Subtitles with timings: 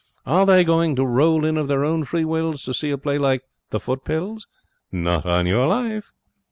[0.25, 3.19] Are they going to roll in of their own free wills to see a play
[3.19, 4.47] like The Footpills?
[4.91, 6.11] Not on your life.